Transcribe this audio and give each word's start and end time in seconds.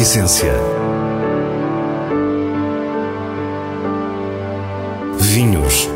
essência. 0.00 0.54
Vinhos. 5.18 5.90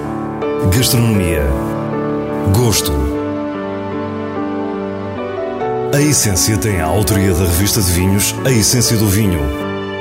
Gastronomia. 0.77 1.43
Gosto. 2.55 2.93
A 5.95 6.03
Essência 6.03 6.59
tem 6.59 6.83
a 6.83 6.85
autoria 6.85 7.33
da 7.33 7.45
revista 7.45 7.81
de 7.81 7.91
vinhos 7.93 8.35
A 8.45 8.51
Essência 8.51 8.99
do 8.99 9.07
Vinho, 9.07 9.41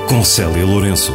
com 0.09 0.21
Célia 0.21 0.65
Lourenço. 0.65 1.13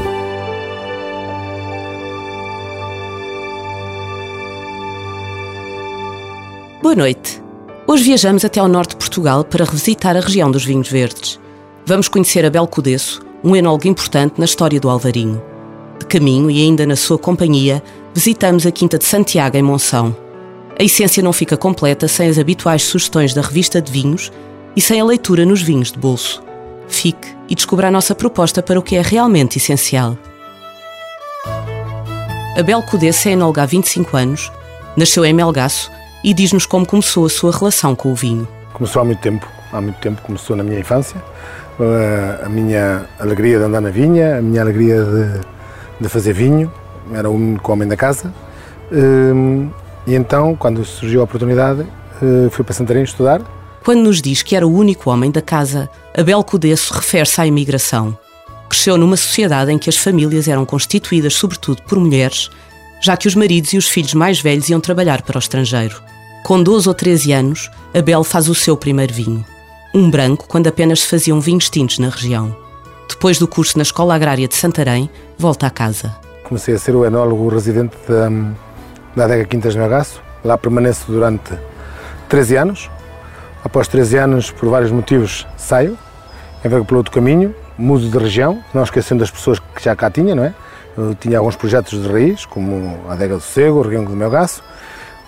Boa 6.80 6.94
noite. 6.94 7.42
Hoje 7.86 8.04
viajamos 8.04 8.46
até 8.46 8.60
ao 8.60 8.68
norte 8.68 8.90
de 8.90 8.96
Portugal 8.96 9.44
para 9.44 9.66
revisitar 9.66 10.16
a 10.16 10.20
região 10.20 10.50
dos 10.50 10.64
vinhos 10.64 10.88
verdes. 10.88 11.38
Vamos 11.88 12.06
conhecer 12.06 12.44
Abel 12.44 12.66
Codesso, 12.66 13.22
um 13.42 13.56
enólogo 13.56 13.88
importante 13.88 14.34
na 14.36 14.44
história 14.44 14.78
do 14.78 14.90
Alvarinho. 14.90 15.42
De 15.98 16.04
caminho 16.04 16.50
e 16.50 16.60
ainda 16.60 16.84
na 16.84 16.94
sua 16.94 17.16
companhia, 17.16 17.82
visitamos 18.12 18.66
a 18.66 18.70
Quinta 18.70 18.98
de 18.98 19.06
Santiago 19.06 19.56
em 19.56 19.62
Monção. 19.62 20.14
A 20.78 20.84
essência 20.84 21.22
não 21.22 21.32
fica 21.32 21.56
completa 21.56 22.06
sem 22.06 22.28
as 22.28 22.38
habituais 22.38 22.82
sugestões 22.82 23.32
da 23.32 23.40
revista 23.40 23.80
de 23.80 23.90
vinhos 23.90 24.30
e 24.76 24.82
sem 24.82 25.00
a 25.00 25.04
leitura 25.04 25.46
nos 25.46 25.62
vinhos 25.62 25.90
de 25.90 25.98
bolso. 25.98 26.42
Fique 26.88 27.34
e 27.48 27.54
descubra 27.54 27.88
a 27.88 27.90
nossa 27.90 28.14
proposta 28.14 28.62
para 28.62 28.78
o 28.78 28.82
que 28.82 28.94
é 28.94 29.00
realmente 29.00 29.56
essencial. 29.56 30.18
Abel 32.54 32.82
Codesso 32.82 33.30
é 33.30 33.32
enólogo 33.32 33.60
há 33.60 33.64
25 33.64 34.14
anos, 34.14 34.52
nasceu 34.94 35.24
em 35.24 35.32
Melgaço 35.32 35.90
e 36.22 36.34
diz-nos 36.34 36.66
como 36.66 36.84
começou 36.84 37.24
a 37.24 37.30
sua 37.30 37.50
relação 37.50 37.96
com 37.96 38.12
o 38.12 38.14
vinho. 38.14 38.46
Começou 38.74 39.00
há 39.00 39.06
muito 39.06 39.20
tempo, 39.22 39.48
há 39.72 39.80
muito 39.80 39.98
tempo, 40.00 40.20
começou 40.20 40.54
na 40.54 40.62
minha 40.62 40.78
infância. 40.78 41.16
Eh, 41.80 42.40
a 42.44 42.48
minha 42.48 43.06
alegria 43.20 43.58
de 43.58 43.64
andar 43.64 43.80
na 43.80 43.90
vinha, 43.90 44.38
a 44.38 44.42
minha 44.42 44.60
alegria 44.60 45.04
de, 45.04 45.40
de 46.00 46.08
fazer 46.08 46.32
vinho, 46.32 46.72
era 47.12 47.30
o 47.30 47.34
único 47.34 47.70
homem 47.72 47.86
da 47.86 47.96
casa. 47.96 48.32
Ehm, 48.90 49.68
e 50.06 50.14
então, 50.14 50.56
quando 50.56 50.84
surgiu 50.84 51.20
a 51.20 51.24
oportunidade, 51.24 51.86
eh, 52.20 52.48
fui 52.50 52.64
para 52.64 52.74
Santarém 52.74 53.04
estudar. 53.04 53.40
Quando 53.84 54.02
nos 54.02 54.20
diz 54.20 54.42
que 54.42 54.56
era 54.56 54.66
o 54.66 54.74
único 54.74 55.08
homem 55.08 55.30
da 55.30 55.40
casa, 55.40 55.88
Abel 56.16 56.42
Codesso 56.42 56.92
refere-se 56.92 57.40
à 57.40 57.46
imigração. 57.46 58.18
Cresceu 58.68 58.98
numa 58.98 59.16
sociedade 59.16 59.70
em 59.70 59.78
que 59.78 59.88
as 59.88 59.96
famílias 59.96 60.48
eram 60.48 60.66
constituídas 60.66 61.34
sobretudo 61.34 61.82
por 61.82 61.98
mulheres, 61.98 62.50
já 63.00 63.16
que 63.16 63.28
os 63.28 63.36
maridos 63.36 63.72
e 63.72 63.78
os 63.78 63.88
filhos 63.88 64.14
mais 64.14 64.40
velhos 64.40 64.68
iam 64.68 64.80
trabalhar 64.80 65.22
para 65.22 65.36
o 65.36 65.38
estrangeiro. 65.38 66.02
Com 66.44 66.60
12 66.60 66.88
ou 66.88 66.94
13 66.94 67.32
anos, 67.32 67.70
Abel 67.94 68.24
faz 68.24 68.48
o 68.48 68.54
seu 68.54 68.76
primeiro 68.76 69.14
vinho 69.14 69.44
um 69.98 70.08
branco 70.08 70.46
quando 70.46 70.68
apenas 70.68 71.00
se 71.00 71.08
faziam 71.08 71.40
vinhos 71.40 71.68
tintos 71.68 71.98
na 71.98 72.08
região. 72.08 72.56
Depois 73.08 73.36
do 73.38 73.48
curso 73.48 73.76
na 73.76 73.82
Escola 73.82 74.14
Agrária 74.14 74.46
de 74.46 74.54
Santarém, 74.54 75.10
volta 75.36 75.66
a 75.66 75.70
casa. 75.70 76.14
Comecei 76.44 76.74
a 76.74 76.78
ser 76.78 76.94
o 76.94 77.04
enólogo 77.04 77.48
residente 77.48 77.96
da, 78.08 78.28
da 79.16 79.24
Adega 79.24 79.44
Quintas 79.44 79.72
de 79.72 79.78
Melgaço. 79.80 80.22
Lá 80.44 80.56
permaneço 80.56 81.10
durante 81.10 81.52
13 82.28 82.56
anos. 82.56 82.90
Após 83.64 83.88
13 83.88 84.18
anos, 84.18 84.50
por 84.52 84.68
vários 84.68 84.92
motivos, 84.92 85.44
saio, 85.56 85.98
envergo 86.64 86.86
pelo 86.86 86.98
outro 86.98 87.12
caminho, 87.12 87.52
mudo 87.76 88.08
de 88.08 88.16
região, 88.16 88.62
não 88.72 88.84
esquecendo 88.84 89.20
das 89.20 89.32
pessoas 89.32 89.58
que 89.58 89.82
já 89.82 89.96
cá 89.96 90.08
tinha, 90.08 90.32
não 90.32 90.44
é? 90.44 90.54
Eu 90.96 91.14
tinha 91.16 91.38
alguns 91.38 91.56
projetos 91.56 92.00
de 92.00 92.08
raiz, 92.08 92.46
como 92.46 93.00
a 93.08 93.14
Adega 93.14 93.34
do 93.34 93.40
Cego, 93.40 93.80
o 93.80 93.82
Região 93.82 94.04
do 94.04 94.12
Melgaço, 94.12 94.62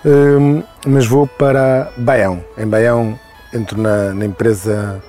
hum, 0.07 0.63
mas 0.87 1.07
vou 1.07 1.27
para 1.27 1.91
Baião. 1.97 2.45
Em 2.57 2.67
Baião 2.67 3.19
entro 3.53 3.81
na, 3.81 4.15
na 4.15 4.25
empresa 4.25 5.03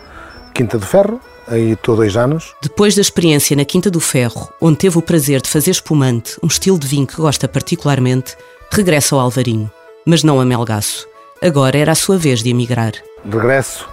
Quinta 0.54 0.78
do 0.78 0.86
Ferro, 0.86 1.20
aí 1.48 1.72
estou 1.72 1.96
dois 1.96 2.16
anos. 2.16 2.54
Depois 2.62 2.96
da 2.96 3.02
experiência 3.02 3.56
na 3.56 3.66
Quinta 3.66 3.90
do 3.90 4.00
Ferro, 4.00 4.50
onde 4.60 4.78
teve 4.78 4.98
o 4.98 5.02
prazer 5.02 5.42
de 5.42 5.50
fazer 5.50 5.72
espumante, 5.72 6.38
um 6.44 6.48
estilo 6.48 6.78
de 6.80 6.88
vinho 6.88 7.08
que 7.08 7.16
gosta 7.16 7.48
particularmente, 7.48 8.36
regressa 8.72 9.16
ao 9.16 9.22
Alvarinho, 9.22 9.72
mas 10.06 10.24
não 10.24 10.40
a 10.40 10.46
Melgaço. 10.46 11.08
Agora 11.42 11.78
era 11.78 11.92
a 11.92 11.96
sua 11.96 12.18
vez 12.18 12.44
de 12.44 12.50
emigrar. 12.50 12.94
Regresso 13.30 13.90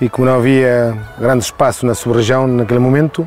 e 0.00 0.08
como 0.08 0.26
não 0.26 0.36
havia 0.36 0.96
grande 1.18 1.44
espaço 1.44 1.86
na 1.86 1.94
sub-região 1.94 2.46
naquele 2.46 2.78
momento, 2.78 3.26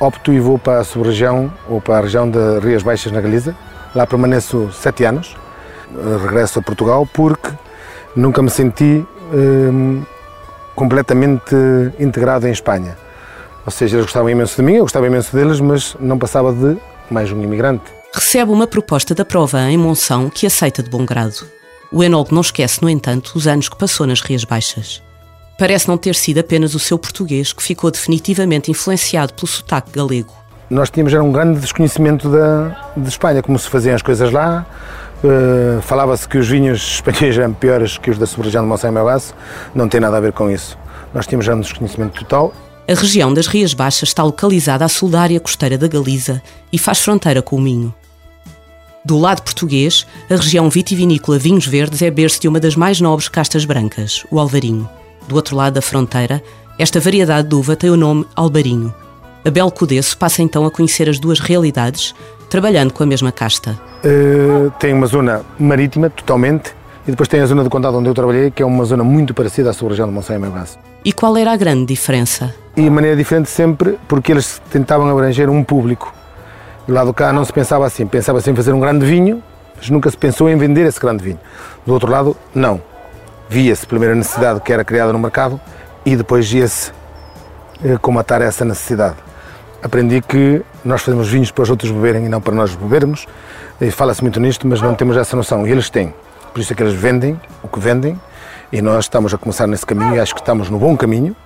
opto 0.00 0.32
e 0.32 0.40
vou 0.40 0.58
para 0.58 0.80
a 0.80 0.84
sub-região 0.84 1.52
ou 1.68 1.80
para 1.80 1.98
a 1.98 2.00
região 2.00 2.28
de 2.28 2.38
Rias 2.60 2.82
Baixas 2.82 3.12
na 3.12 3.20
Galiza. 3.20 3.54
Lá 3.94 4.06
permaneço 4.06 4.70
sete 4.72 5.04
anos. 5.04 5.36
Regresso 6.22 6.58
a 6.58 6.62
Portugal 6.62 7.06
porque 7.12 7.50
nunca 8.16 8.42
me 8.42 8.50
senti 8.50 9.06
completamente 10.74 11.54
integrado 11.98 12.46
em 12.48 12.52
Espanha. 12.52 12.96
Ou 13.64 13.72
seja, 13.72 13.96
eles 13.96 14.06
gostavam 14.06 14.28
imenso 14.28 14.56
de 14.56 14.62
mim, 14.62 14.74
eu 14.74 14.82
gostava 14.82 15.06
imenso 15.06 15.34
deles, 15.34 15.60
mas 15.60 15.96
não 15.98 16.18
passava 16.18 16.52
de 16.52 16.76
mais 17.10 17.32
um 17.32 17.42
imigrante. 17.42 17.84
Recebe 18.12 18.52
uma 18.52 18.66
proposta 18.66 19.14
da 19.14 19.24
prova 19.24 19.60
em 19.62 19.78
Monção 19.78 20.30
que 20.30 20.46
aceita 20.46 20.82
de 20.82 20.90
bom 20.90 21.04
grado. 21.04 21.46
O 21.90 22.02
enólogo 22.02 22.34
não 22.34 22.42
esquece, 22.42 22.82
no 22.82 22.88
entanto, 22.88 23.32
os 23.34 23.46
anos 23.46 23.68
que 23.68 23.76
passou 23.76 24.06
nas 24.06 24.20
Rias 24.20 24.44
Baixas. 24.44 25.02
Parece 25.58 25.88
não 25.88 25.96
ter 25.96 26.14
sido 26.14 26.38
apenas 26.40 26.74
o 26.74 26.78
seu 26.78 26.98
português 26.98 27.52
que 27.52 27.62
ficou 27.62 27.90
definitivamente 27.90 28.70
influenciado 28.70 29.32
pelo 29.34 29.46
sotaque 29.46 29.92
galego. 29.92 30.32
Nós 30.68 30.90
tínhamos 30.90 31.12
era 31.12 31.22
um 31.22 31.30
grande 31.30 31.60
desconhecimento 31.60 32.28
da, 32.28 32.92
de 32.96 33.08
Espanha, 33.08 33.42
como 33.42 33.58
se 33.58 33.68
faziam 33.68 33.94
as 33.94 34.02
coisas 34.02 34.32
lá, 34.32 34.66
Uh, 35.24 35.80
Falava-se 35.80 36.28
que 36.28 36.36
os 36.36 36.46
vinhos 36.46 37.00
espanhóis 37.00 37.38
eram 37.38 37.54
piores 37.54 37.96
que 37.96 38.10
os 38.10 38.18
da 38.18 38.26
sub-região 38.26 38.62
de 38.62 38.68
Monsanto 38.68 38.92
Melgaço. 38.92 39.34
Não 39.74 39.88
tem 39.88 40.00
nada 40.00 40.18
a 40.18 40.20
ver 40.20 40.32
com 40.32 40.50
isso. 40.50 40.76
Nós 41.14 41.26
tínhamos 41.26 41.46
já 41.46 41.54
um 41.54 41.60
desconhecimento 41.60 42.20
total. 42.20 42.52
A 42.86 42.92
região 42.92 43.32
das 43.32 43.46
Rias 43.46 43.72
Baixas 43.72 44.10
está 44.10 44.22
localizada 44.22 44.84
a 44.84 44.88
sul 44.88 45.08
da 45.08 45.22
área 45.22 45.40
costeira 45.40 45.78
da 45.78 45.88
Galiza 45.88 46.42
e 46.70 46.78
faz 46.78 47.00
fronteira 47.00 47.40
com 47.40 47.56
o 47.56 47.60
Minho. 47.60 47.94
Do 49.02 49.18
lado 49.18 49.42
português, 49.42 50.06
a 50.30 50.36
região 50.36 50.68
vitivinícola 50.68 51.38
Vinhos 51.38 51.66
Verdes 51.66 52.02
é 52.02 52.10
berço 52.10 52.40
de 52.40 52.48
uma 52.48 52.60
das 52.60 52.76
mais 52.76 53.00
nobres 53.00 53.28
castas 53.28 53.64
brancas, 53.64 54.26
o 54.30 54.38
Alvarinho. 54.38 54.88
Do 55.26 55.36
outro 55.36 55.56
lado 55.56 55.74
da 55.74 55.82
fronteira, 55.82 56.42
esta 56.78 57.00
variedade 57.00 57.48
de 57.48 57.54
uva 57.54 57.76
tem 57.76 57.88
o 57.88 57.96
nome 57.96 58.26
Albarinho. 58.36 58.94
Abel 59.44 59.70
Codesso 59.70 60.16
passa 60.16 60.42
então 60.42 60.64
a 60.66 60.70
conhecer 60.70 61.08
as 61.08 61.18
duas 61.18 61.38
realidades, 61.38 62.14
trabalhando 62.54 62.92
com 62.92 63.02
a 63.02 63.06
mesma 63.06 63.32
casta. 63.32 63.76
Uh, 64.04 64.70
tem 64.78 64.94
uma 64.94 65.08
zona 65.08 65.42
marítima, 65.58 66.08
totalmente, 66.08 66.72
e 67.04 67.10
depois 67.10 67.28
tem 67.28 67.40
a 67.40 67.46
zona 67.46 67.64
do 67.64 67.68
condado 67.68 67.98
onde 67.98 68.08
eu 68.08 68.14
trabalhei, 68.14 68.48
que 68.48 68.62
é 68.62 68.66
uma 68.66 68.84
zona 68.84 69.02
muito 69.02 69.34
parecida 69.34 69.70
à 69.70 69.72
sua 69.72 69.88
região 69.88 70.06
de 70.06 70.14
Monsanto 70.14 70.38
e 70.38 70.40
Melgaço. 70.40 70.78
E 71.04 71.12
qual 71.12 71.36
era 71.36 71.50
a 71.50 71.56
grande 71.56 71.86
diferença? 71.86 72.54
E 72.76 72.82
de 72.82 72.90
maneira 72.90 73.16
diferente 73.16 73.50
sempre, 73.50 73.98
porque 74.06 74.30
eles 74.30 74.62
tentavam 74.70 75.10
abranger 75.10 75.50
um 75.50 75.64
público. 75.64 76.14
Do 76.86 76.94
lado 76.94 77.12
cá 77.12 77.32
não 77.32 77.44
se 77.44 77.52
pensava 77.52 77.86
assim, 77.86 78.06
pensava-se 78.06 78.48
em 78.48 78.54
fazer 78.54 78.72
um 78.72 78.78
grande 78.78 79.04
vinho, 79.04 79.42
mas 79.76 79.90
nunca 79.90 80.08
se 80.08 80.16
pensou 80.16 80.48
em 80.48 80.56
vender 80.56 80.86
esse 80.86 81.00
grande 81.00 81.24
vinho. 81.24 81.40
Do 81.84 81.92
outro 81.92 82.08
lado, 82.08 82.36
não. 82.54 82.80
Via-se 83.48 83.84
primeiro 83.84 84.14
a 84.14 84.16
necessidade 84.16 84.60
que 84.60 84.72
era 84.72 84.84
criada 84.84 85.12
no 85.12 85.18
mercado 85.18 85.60
e 86.06 86.14
depois 86.14 86.52
ia-se 86.52 86.92
eh, 87.84 87.98
comatar 88.00 88.40
essa 88.42 88.64
necessidade 88.64 89.16
aprendi 89.84 90.22
que 90.22 90.62
nós 90.82 91.02
fazemos 91.02 91.28
vinhos 91.28 91.50
para 91.50 91.62
os 91.62 91.70
outros 91.70 91.90
beberem 91.92 92.24
e 92.24 92.28
não 92.28 92.40
para 92.40 92.54
nós 92.54 92.74
bebermos. 92.74 93.26
Fala-se 93.92 94.22
muito 94.22 94.40
nisto, 94.40 94.66
mas 94.66 94.80
não 94.80 94.94
temos 94.94 95.14
essa 95.14 95.36
noção. 95.36 95.66
E 95.66 95.70
eles 95.70 95.90
têm. 95.90 96.14
Por 96.54 96.60
isso 96.60 96.72
é 96.72 96.76
que 96.76 96.82
eles 96.82 96.94
vendem 96.94 97.38
o 97.62 97.68
que 97.68 97.78
vendem 97.78 98.18
e 98.72 98.80
nós 98.80 99.04
estamos 99.04 99.34
a 99.34 99.38
começar 99.38 99.66
nesse 99.66 99.84
caminho 99.84 100.16
e 100.16 100.20
acho 100.20 100.34
que 100.34 100.40
estamos 100.40 100.70
no 100.70 100.78
bom 100.78 100.96
caminho, 100.96 101.36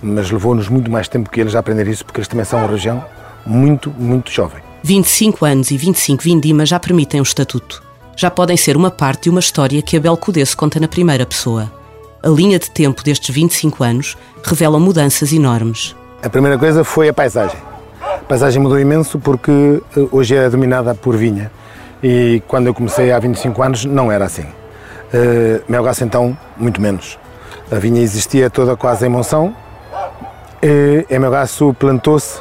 mas 0.00 0.30
levou-nos 0.30 0.68
muito 0.68 0.88
mais 0.90 1.08
tempo 1.08 1.28
que 1.28 1.40
eles 1.40 1.54
a 1.56 1.58
aprender 1.58 1.88
isso, 1.88 2.04
porque 2.04 2.20
eles 2.20 2.28
também 2.28 2.44
são 2.44 2.60
uma 2.60 2.68
região 2.68 3.04
muito, 3.44 3.90
muito 3.90 4.30
jovem. 4.30 4.62
25 4.84 5.44
anos 5.44 5.70
e 5.70 5.76
25 5.76 6.22
vindimas 6.22 6.68
já 6.68 6.78
permitem 6.78 7.20
o 7.20 7.22
estatuto. 7.22 7.82
Já 8.16 8.30
podem 8.30 8.56
ser 8.56 8.76
uma 8.76 8.90
parte 8.90 9.24
de 9.24 9.30
uma 9.30 9.40
história 9.40 9.82
que 9.82 9.96
Abel 9.96 10.16
Codesso 10.16 10.56
conta 10.56 10.78
na 10.78 10.86
primeira 10.86 11.26
pessoa. 11.26 11.70
A 12.22 12.28
linha 12.28 12.58
de 12.58 12.70
tempo 12.70 13.02
destes 13.02 13.34
25 13.34 13.82
anos 13.82 14.16
revela 14.44 14.78
mudanças 14.78 15.32
enormes. 15.32 15.96
A 16.22 16.28
primeira 16.28 16.58
coisa 16.58 16.84
foi 16.84 17.08
a 17.08 17.14
paisagem 17.14 17.69
paisagem 18.30 18.62
mudou 18.62 18.78
imenso 18.78 19.18
porque 19.18 19.50
eh, 19.50 20.06
hoje 20.12 20.36
é 20.36 20.48
dominada 20.48 20.94
por 20.94 21.16
vinha 21.16 21.50
e 22.00 22.40
quando 22.46 22.68
eu 22.68 22.72
comecei 22.72 23.10
há 23.10 23.18
25 23.18 23.60
anos 23.60 23.84
não 23.84 24.10
era 24.10 24.24
assim. 24.24 24.44
Uh, 25.12 25.60
Melgaço 25.68 26.04
então, 26.04 26.38
muito 26.56 26.80
menos. 26.80 27.18
A 27.72 27.74
vinha 27.80 28.00
existia 28.00 28.48
toda 28.48 28.76
quase 28.76 29.04
em 29.04 29.08
Monção 29.08 29.52
e 30.62 31.04
em 31.10 31.18
Melgaço 31.18 31.74
plantou-se, 31.74 32.40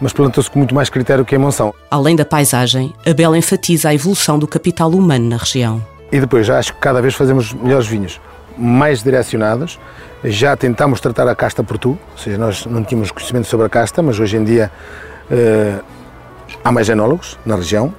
mas 0.00 0.10
plantou-se 0.14 0.50
com 0.50 0.58
muito 0.58 0.74
mais 0.74 0.88
critério 0.88 1.22
que 1.22 1.36
em 1.36 1.38
Monção. 1.38 1.74
Além 1.90 2.16
da 2.16 2.24
paisagem, 2.24 2.94
a 3.06 3.12
Bela 3.12 3.36
enfatiza 3.36 3.90
a 3.90 3.94
evolução 3.94 4.38
do 4.38 4.48
capital 4.48 4.90
humano 4.90 5.28
na 5.28 5.36
região. 5.36 5.84
E 6.10 6.18
depois 6.18 6.46
já 6.46 6.58
acho 6.58 6.72
que 6.72 6.80
cada 6.80 7.02
vez 7.02 7.14
fazemos 7.14 7.52
melhores 7.52 7.86
vinhos, 7.86 8.18
mais 8.56 9.02
direcionados. 9.02 9.78
Já 10.24 10.56
tentámos 10.56 10.98
tratar 10.98 11.28
a 11.28 11.34
casta 11.34 11.62
por 11.62 11.76
tu, 11.76 11.90
ou 11.90 12.18
seja, 12.18 12.38
nós 12.38 12.64
não 12.64 12.82
tínhamos 12.82 13.10
conhecimento 13.10 13.46
sobre 13.46 13.66
a 13.66 13.68
casta, 13.68 14.02
mas 14.02 14.18
hoje 14.18 14.38
em 14.38 14.42
dia 14.42 14.72
Uh, 14.72 15.15
há 16.64 16.72
mais 16.72 16.88
enólogos 16.88 17.38
na 17.44 17.56
região, 17.56 17.92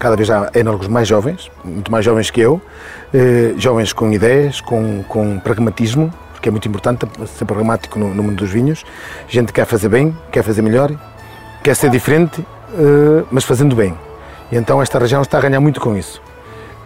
cada 0.00 0.16
vez 0.16 0.30
há 0.30 0.50
enólogos 0.54 0.88
mais 0.88 1.06
jovens, 1.06 1.50
muito 1.62 1.92
mais 1.92 2.04
jovens 2.04 2.30
que 2.30 2.40
eu, 2.40 2.54
uh, 2.54 3.58
jovens 3.58 3.92
com 3.92 4.10
ideias, 4.10 4.60
com, 4.60 5.04
com 5.04 5.38
pragmatismo, 5.38 6.12
porque 6.32 6.48
é 6.48 6.50
muito 6.50 6.66
importante 6.66 7.06
ser 7.36 7.44
pragmático 7.44 7.98
no, 7.98 8.14
no 8.14 8.22
mundo 8.22 8.36
dos 8.36 8.50
vinhos. 8.50 8.82
Gente 9.28 9.52
quer 9.52 9.66
fazer 9.66 9.90
bem, 9.90 10.16
quer 10.32 10.42
fazer 10.42 10.62
melhor, 10.62 10.90
quer 11.62 11.76
ser 11.76 11.90
diferente, 11.90 12.40
uh, 12.40 13.26
mas 13.30 13.44
fazendo 13.44 13.76
bem. 13.76 13.94
E 14.50 14.56
então 14.56 14.80
esta 14.80 14.98
região 14.98 15.20
está 15.20 15.36
a 15.36 15.42
ganhar 15.42 15.60
muito 15.60 15.78
com 15.80 15.94
isso. 15.94 16.20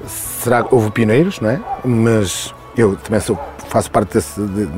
Será 0.08 0.66
houve 0.72 0.90
pioneiros, 0.90 1.38
não 1.40 1.50
é? 1.50 1.60
Mas 1.84 2.52
eu 2.76 2.96
também 2.96 3.20
sou, 3.20 3.38
faço 3.74 3.90
parte 3.90 4.14
desse, 4.14 4.40
de, 4.40 4.68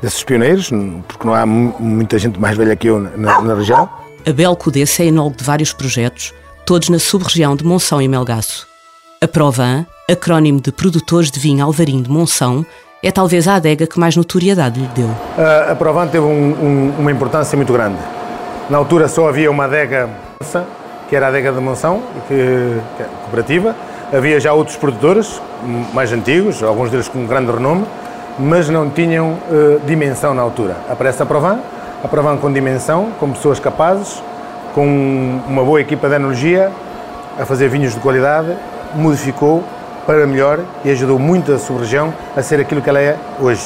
desses 0.00 0.22
pioneiros, 0.22 0.70
porque 1.08 1.26
não 1.26 1.34
há 1.34 1.44
muita 1.44 2.16
gente 2.18 2.38
mais 2.38 2.56
velha 2.56 2.76
que 2.76 2.86
eu 2.86 3.00
na, 3.00 3.42
na 3.42 3.54
região. 3.54 3.88
Abel 4.24 4.54
Cudesse 4.54 5.02
é 5.02 5.06
enólogo 5.06 5.36
de 5.36 5.42
vários 5.42 5.72
projetos, 5.72 6.32
todos 6.64 6.88
na 6.88 7.00
sub-região 7.00 7.56
de 7.56 7.64
Monção 7.64 8.00
e 8.00 8.06
Melgaço. 8.06 8.68
A 9.20 9.26
Provan, 9.26 9.84
acrónimo 10.08 10.60
de 10.60 10.70
Produtores 10.70 11.32
de 11.32 11.40
Vinho 11.40 11.64
Alvarinho 11.64 12.04
de 12.04 12.08
Monção, 12.08 12.64
é 13.02 13.10
talvez 13.10 13.48
a 13.48 13.56
adega 13.56 13.88
que 13.88 13.98
mais 13.98 14.14
notoriedade 14.14 14.78
lhe 14.78 14.86
deu. 14.88 15.10
A, 15.36 15.72
a 15.72 15.74
Provan 15.74 16.06
teve 16.06 16.24
um, 16.24 16.30
um, 16.30 16.94
uma 17.00 17.10
importância 17.10 17.56
muito 17.56 17.72
grande. 17.72 17.98
Na 18.70 18.78
altura 18.78 19.08
só 19.08 19.28
havia 19.28 19.50
uma 19.50 19.64
adega, 19.64 20.08
que 21.08 21.16
era 21.16 21.26
a 21.26 21.28
adega 21.30 21.50
de 21.50 21.60
Monção, 21.60 22.04
que, 22.28 22.34
que 22.96 23.02
é 23.02 23.06
cooperativa. 23.22 23.74
Havia 24.12 24.38
já 24.38 24.52
outros 24.52 24.76
produtores, 24.76 25.40
mais 25.92 26.12
antigos, 26.12 26.62
alguns 26.62 26.90
deles 26.90 27.08
com 27.08 27.26
grande 27.26 27.50
renome, 27.50 27.84
mas 28.38 28.68
não 28.68 28.88
tinham 28.88 29.32
uh, 29.32 29.80
dimensão 29.86 30.34
na 30.34 30.42
altura. 30.42 30.76
Aparece 30.88 31.22
a 31.22 31.26
Provan, 31.26 31.58
a 32.02 32.08
Provan 32.08 32.36
com 32.36 32.52
dimensão, 32.52 33.10
com 33.18 33.32
pessoas 33.32 33.58
capazes, 33.58 34.22
com 34.74 35.40
uma 35.46 35.64
boa 35.64 35.80
equipa 35.80 36.08
de 36.08 36.14
enologia, 36.14 36.70
a 37.38 37.44
fazer 37.44 37.68
vinhos 37.68 37.94
de 37.94 38.00
qualidade 38.00 38.56
modificou 38.94 39.64
para 40.06 40.26
melhor 40.26 40.60
e 40.84 40.90
ajudou 40.90 41.18
muito 41.18 41.52
a 41.52 41.58
sua 41.58 41.80
região 41.80 42.14
a 42.36 42.42
ser 42.42 42.60
aquilo 42.60 42.80
que 42.80 42.88
ela 42.88 43.00
é 43.00 43.18
hoje. 43.40 43.62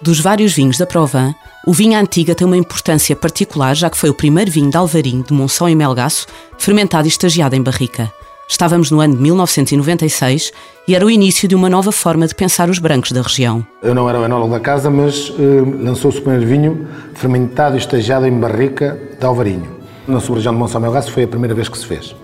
Dos 0.00 0.20
vários 0.20 0.52
vinhos 0.52 0.76
da 0.76 0.86
Provan, 0.86 1.34
o 1.66 1.72
vinho 1.72 1.98
Antiga 1.98 2.34
tem 2.34 2.46
uma 2.46 2.56
importância 2.56 3.14
particular, 3.16 3.74
já 3.74 3.88
que 3.88 3.96
foi 3.96 4.10
o 4.10 4.14
primeiro 4.14 4.50
vinho 4.50 4.70
de 4.70 4.76
Alvarinho, 4.76 5.22
de 5.22 5.32
Monção 5.32 5.68
e 5.68 5.74
Melgaço, 5.74 6.26
fermentado 6.58 7.06
e 7.06 7.08
estagiado 7.08 7.54
em 7.54 7.62
barrica. 7.62 8.12
Estávamos 8.48 8.90
no 8.90 9.00
ano 9.00 9.16
de 9.16 9.22
1996 9.22 10.52
e 10.86 10.94
era 10.94 11.04
o 11.04 11.10
início 11.10 11.48
de 11.48 11.54
uma 11.54 11.70
nova 11.70 11.90
forma 11.90 12.26
de 12.26 12.34
pensar 12.34 12.68
os 12.68 12.78
brancos 12.78 13.12
da 13.12 13.22
região. 13.22 13.66
Eu 13.82 13.94
não 13.94 14.08
era 14.08 14.20
o 14.20 14.24
enólogo 14.24 14.52
da 14.52 14.60
casa, 14.60 14.90
mas 14.90 15.30
uh, 15.30 15.82
lançou-se 15.82 16.18
o 16.18 16.22
primeiro 16.22 16.46
vinho 16.46 16.86
fermentado 17.14 17.76
e 17.76 17.78
estagiado 17.78 18.26
em 18.26 18.38
barrica 18.38 18.98
de 19.18 19.24
Alvarinho. 19.24 19.76
Na 20.06 20.20
sua 20.20 20.36
região 20.36 20.52
de 20.52 20.58
Monção 20.58 20.80
e 20.80 20.82
Melgaço 20.82 21.10
foi 21.10 21.24
a 21.24 21.28
primeira 21.28 21.54
vez 21.54 21.68
que 21.68 21.78
se 21.78 21.86
fez. 21.86 22.14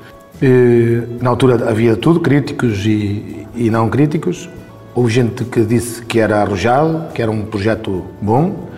Na 1.21 1.29
altura 1.31 1.69
havia 1.69 1.97
tudo, 1.97 2.19
críticos 2.21 2.85
e, 2.87 3.47
e 3.55 3.71
não 3.71 3.89
críticos. 3.91 4.49
Houve 4.95 5.13
gente 5.13 5.45
que 5.45 5.61
disse 5.63 6.03
que 6.03 6.19
era 6.19 6.41
arrojado, 6.41 7.13
que 7.13 7.21
era 7.21 7.31
um 7.31 7.45
projeto 7.45 8.07
bom. 8.21 8.69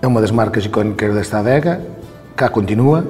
É 0.00 0.06
uma 0.06 0.20
das 0.20 0.30
marcas 0.30 0.64
icónicas 0.64 1.14
desta 1.14 1.38
adega. 1.38 1.84
Cá 2.36 2.48
continua. 2.48 3.06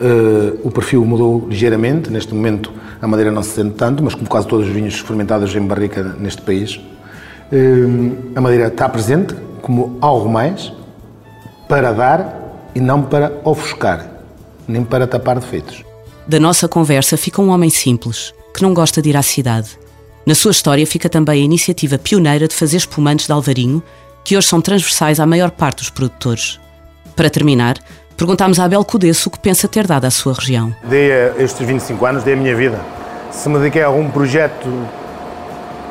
Uh, 0.00 0.58
o 0.64 0.70
perfil 0.70 1.04
mudou 1.04 1.46
ligeiramente. 1.48 2.10
Neste 2.10 2.34
momento 2.34 2.72
a 3.00 3.06
madeira 3.06 3.30
não 3.30 3.42
se 3.42 3.50
sente 3.50 3.74
tanto, 3.74 4.02
mas 4.02 4.14
como 4.14 4.28
quase 4.28 4.46
todos 4.48 4.66
os 4.66 4.72
vinhos 4.72 4.98
fermentados 4.98 5.54
em 5.54 5.60
barrica 5.60 6.02
neste 6.18 6.42
país, 6.42 6.76
uh, 6.76 8.16
a 8.34 8.40
madeira 8.40 8.68
está 8.68 8.88
presente 8.88 9.34
como 9.60 9.98
algo 10.00 10.28
mais 10.28 10.72
para 11.68 11.92
dar 11.92 12.70
e 12.74 12.80
não 12.80 13.02
para 13.02 13.32
ofuscar, 13.44 14.06
nem 14.66 14.84
para 14.84 15.06
tapar 15.06 15.38
defeitos. 15.38 15.84
Da 16.26 16.38
nossa 16.38 16.68
conversa 16.68 17.16
fica 17.16 17.40
um 17.42 17.50
homem 17.50 17.70
simples, 17.70 18.34
que 18.54 18.62
não 18.62 18.74
gosta 18.74 19.02
de 19.02 19.10
ir 19.10 19.16
à 19.16 19.22
cidade. 19.22 19.78
Na 20.24 20.34
sua 20.34 20.52
história 20.52 20.86
fica 20.86 21.08
também 21.08 21.42
a 21.42 21.44
iniciativa 21.44 21.98
pioneira 21.98 22.46
de 22.46 22.54
fazer 22.54 22.76
espumantes 22.76 23.26
de 23.26 23.32
Alvarinho, 23.32 23.82
que 24.24 24.36
hoje 24.36 24.46
são 24.46 24.60
transversais 24.60 25.18
à 25.18 25.26
maior 25.26 25.50
parte 25.50 25.78
dos 25.78 25.90
produtores. 25.90 26.60
Para 27.16 27.28
terminar, 27.28 27.76
perguntámos 28.22 28.60
a 28.60 28.64
Abel 28.66 28.84
Cudesso 28.84 29.28
o 29.28 29.32
que 29.32 29.38
pensa 29.40 29.66
ter 29.66 29.84
dado 29.84 30.04
à 30.04 30.10
sua 30.10 30.32
região. 30.32 30.72
Dei 30.84 31.10
estes 31.38 31.66
25 31.66 32.06
anos, 32.06 32.22
dei 32.22 32.34
a 32.34 32.36
minha 32.36 32.54
vida. 32.54 32.78
Se 33.32 33.48
me 33.48 33.58
dediquei 33.58 33.82
a 33.82 33.88
algum 33.88 34.08
projeto 34.08 34.68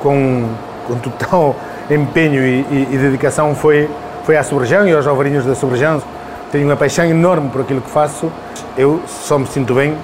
com, 0.02 0.48
com 0.88 0.96
total 0.96 1.58
empenho 1.92 2.42
e, 2.42 2.62
e, 2.72 2.88
e 2.90 2.98
dedicação 2.98 3.54
foi, 3.54 3.90
foi 4.24 4.38
à 4.38 4.44
sua 4.44 4.62
região 4.62 4.88
e 4.88 4.94
aos 4.94 5.06
alvarinhos 5.06 5.46
da 5.46 5.54
sua 5.56 5.72
região. 5.72 6.02
Tenho 6.54 6.66
uma 6.66 6.78
paixão 6.78 7.04
enorme 7.04 7.50
por 7.50 7.60
aquilo 7.60 7.82
que 7.82 7.90
faço. 7.90 8.32
Eu 8.78 9.02
só 9.08 9.38
me 9.38 9.48
sinto 9.48 9.74
bem 9.74 9.98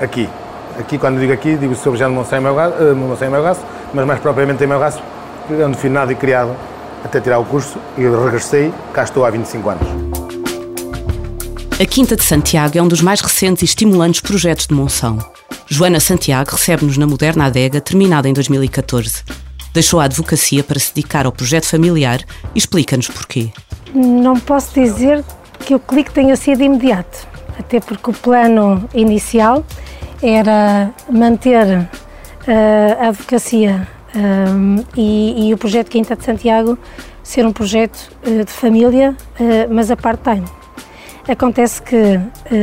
aqui. 0.00 0.28
Aqui, 0.78 0.96
quando 0.96 1.18
digo 1.18 1.32
aqui, 1.32 1.56
digo 1.56 1.74
sobre 1.74 1.98
já 1.98 2.08
no 2.08 2.14
Monsanto 2.14 2.36
e 2.36 3.28
Melgaço, 3.28 3.62
mas 3.92 4.06
mais 4.06 4.20
propriamente 4.20 4.62
em 4.62 4.66
Melgaço, 4.68 5.02
onde 5.50 5.76
fui 5.76 5.90
nado 5.90 6.12
e 6.12 6.14
criado 6.14 6.54
até 7.04 7.20
tirar 7.20 7.40
o 7.40 7.44
curso 7.44 7.78
e 7.96 8.02
regressei, 8.02 8.72
cá 8.92 9.02
estou 9.02 9.24
há 9.24 9.30
25 9.30 9.70
anos. 9.70 10.07
A 11.80 11.86
Quinta 11.86 12.16
de 12.16 12.24
Santiago 12.24 12.76
é 12.76 12.82
um 12.82 12.88
dos 12.88 13.00
mais 13.00 13.20
recentes 13.20 13.62
e 13.62 13.64
estimulantes 13.64 14.20
projetos 14.20 14.66
de 14.66 14.74
Monção. 14.74 15.16
Joana 15.68 16.00
Santiago 16.00 16.50
recebe-nos 16.50 16.98
na 16.98 17.06
Moderna 17.06 17.44
Adega, 17.44 17.80
terminada 17.80 18.28
em 18.28 18.32
2014. 18.32 19.22
Deixou 19.72 20.00
a 20.00 20.04
advocacia 20.04 20.64
para 20.64 20.80
se 20.80 20.92
dedicar 20.92 21.24
ao 21.24 21.30
projeto 21.30 21.66
familiar 21.66 22.18
e 22.52 22.58
explica-nos 22.58 23.06
porquê. 23.06 23.52
Não 23.94 24.40
posso 24.40 24.74
dizer 24.74 25.24
que 25.60 25.72
o 25.72 25.78
clique 25.78 26.10
tenha 26.10 26.34
sido 26.34 26.64
imediato, 26.64 27.28
até 27.56 27.78
porque 27.78 28.10
o 28.10 28.12
plano 28.12 28.82
inicial 28.92 29.64
era 30.20 30.92
manter 31.08 31.64
uh, 31.64 33.04
a 33.04 33.08
advocacia 33.10 33.86
eh, 34.16 34.84
e, 34.96 35.48
e, 35.48 35.54
o 35.54 35.56
projeto 35.56 35.90
Quinta 35.90 36.16
de 36.16 36.24
Santiago 36.24 36.76
ser 37.22 37.46
um 37.46 37.52
projeto 37.52 38.10
uh, 38.26 38.44
de 38.44 38.50
família, 38.50 39.14
uh, 39.38 39.72
mas 39.72 39.92
a 39.92 39.96
part-time. 39.96 40.57
Acontece 41.28 41.82
que 41.82 42.18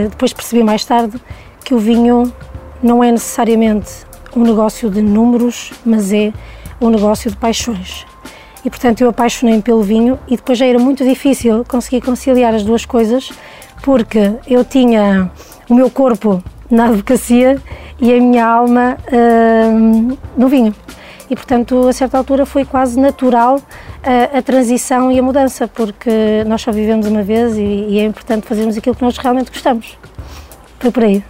depois 0.09 0.33
percebi 0.33 0.63
mais 0.63 0.83
tarde 0.83 1.21
que 1.63 1.73
o 1.73 1.77
vinho 1.79 2.33
não 2.81 3.03
é 3.03 3.11
necessariamente 3.11 3.89
um 4.35 4.41
negócio 4.41 4.89
de 4.89 5.01
números, 5.01 5.71
mas 5.85 6.11
é 6.11 6.33
um 6.81 6.89
negócio 6.89 7.29
de 7.29 7.37
paixões. 7.37 8.05
E 8.65 8.69
portanto 8.69 9.01
eu 9.01 9.09
apaixonei-me 9.09 9.61
pelo 9.61 9.83
vinho 9.83 10.19
e 10.27 10.35
depois 10.35 10.57
já 10.57 10.65
era 10.65 10.79
muito 10.79 11.03
difícil 11.03 11.63
conseguir 11.67 12.01
conciliar 12.01 12.53
as 12.55 12.63
duas 12.63 12.85
coisas, 12.85 13.31
porque 13.83 14.33
eu 14.47 14.65
tinha 14.65 15.31
o 15.69 15.73
meu 15.75 15.89
corpo 15.89 16.43
na 16.69 16.85
advocacia 16.85 17.61
e 17.99 18.11
a 18.11 18.19
minha 18.19 18.45
alma 18.45 18.97
uh, 19.07 20.17
no 20.35 20.47
vinho. 20.47 20.75
E, 21.29 21.35
portanto, 21.35 21.87
a 21.87 21.93
certa 21.93 22.17
altura 22.17 22.45
foi 22.45 22.65
quase 22.65 22.99
natural 22.99 23.61
a, 24.03 24.37
a, 24.37 24.41
transição 24.41 25.11
e 25.11 25.17
a 25.17 25.23
mudança, 25.23 25.67
porque 25.67 26.43
nós 26.45 26.61
só 26.61 26.71
vivemos 26.71 27.07
uma 27.07 27.23
vez 27.23 27.57
e, 27.57 27.61
e, 27.61 27.99
é 27.99 28.05
importante 28.05 28.45
fazermos 28.47 28.77
aquilo 28.77 28.95
que 28.95 29.01
nós 29.01 29.17
realmente 29.17 29.49
gostamos. 29.49 29.97
Foi 30.79 30.91
por 30.91 31.03
aí. 31.03 31.23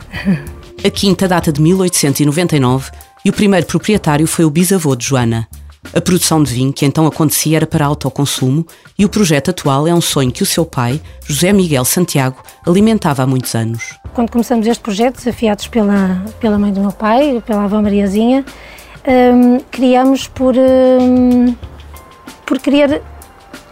A 0.83 0.89
quinta 0.89 1.27
data 1.27 1.51
de 1.51 1.61
1899 1.61 2.91
e 3.23 3.29
o 3.29 3.33
primeiro 3.33 3.65
proprietário 3.65 4.27
foi 4.27 4.45
o 4.45 4.49
bisavô 4.49 4.95
de 4.95 5.05
Joana. 5.05 5.47
A 5.93 6.01
produção 6.01 6.43
de 6.43 6.53
vinho 6.53 6.73
que 6.73 6.85
então 6.85 7.05
acontecia 7.05 7.57
era 7.57 7.67
para 7.67 7.85
autoconsumo 7.85 8.65
e 8.97 9.05
o 9.05 9.09
projeto 9.09 9.51
atual 9.51 9.87
é 9.87 9.93
um 9.93 10.01
sonho 10.01 10.31
que 10.31 10.43
o 10.43 10.45
seu 10.45 10.65
pai, 10.65 11.01
José 11.25 11.53
Miguel 11.53 11.85
Santiago, 11.85 12.41
alimentava 12.65 13.23
há 13.23 13.27
muitos 13.27 13.55
anos. 13.55 13.93
Quando 14.13 14.31
começamos 14.31 14.67
este 14.67 14.81
projeto, 14.81 15.17
desafiados 15.17 15.67
pela, 15.67 16.23
pela 16.39 16.57
mãe 16.57 16.73
do 16.73 16.81
meu 16.81 16.91
pai, 16.91 17.41
pela 17.45 17.63
avó 17.63 17.81
Mariazinha, 17.81 18.43
um, 19.07 19.59
criamos 19.71 20.27
por, 20.27 20.55
um, 20.57 21.55
por 22.45 22.59
querer 22.59 23.01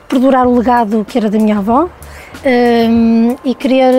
perdurar 0.08 0.48
o 0.48 0.56
legado 0.58 1.06
que 1.08 1.18
era 1.18 1.30
da 1.30 1.40
minha 1.40 1.58
avó 1.58 1.90
um, 2.46 3.36
e 3.44 3.56
querer 3.56 3.94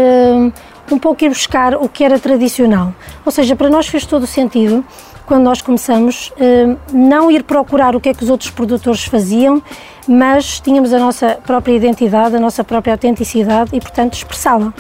um, 0.90 0.98
pouco 0.98 1.24
ir 1.24 1.28
buscar 1.28 1.74
o 1.74 1.88
que 1.88 2.04
era 2.04 2.18
tradicional. 2.18 2.94
Ou 3.24 3.32
seja, 3.32 3.56
para 3.56 3.68
nós 3.68 3.86
fez 3.88 4.06
todo 4.06 4.22
o 4.22 4.26
sentido 4.26 4.84
quando 5.26 5.44
nós 5.44 5.62
começamos, 5.62 6.30
não 6.92 7.30
ir 7.30 7.44
procurar 7.44 7.96
o 7.96 8.00
que 8.00 8.10
é 8.10 8.14
que 8.14 8.22
os 8.22 8.28
outros 8.28 8.50
produtores 8.50 9.04
faziam, 9.04 9.62
mas 10.06 10.60
tínhamos 10.60 10.92
a 10.92 10.98
nossa 10.98 11.38
própria 11.46 11.72
identidade, 11.72 12.36
a 12.36 12.38
nossa 12.38 12.62
própria 12.62 12.92
autenticidade 12.92 13.70
e, 13.72 13.80
portanto, 13.80 14.12
expressá-la. 14.12 14.74